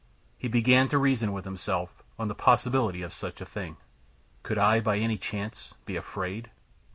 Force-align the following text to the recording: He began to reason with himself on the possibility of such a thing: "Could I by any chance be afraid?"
He 0.35 0.47
began 0.47 0.87
to 0.87 0.97
reason 0.97 1.31
with 1.31 1.45
himself 1.45 2.01
on 2.17 2.27
the 2.27 2.33
possibility 2.33 3.03
of 3.03 3.13
such 3.13 3.39
a 3.39 3.45
thing: 3.45 3.77
"Could 4.41 4.57
I 4.57 4.79
by 4.79 4.97
any 4.97 5.19
chance 5.19 5.75
be 5.85 5.95
afraid?" 5.95 6.49